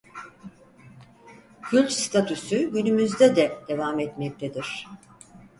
[1.69, 4.87] Kült statüsü günümüzde de devam etmektedir.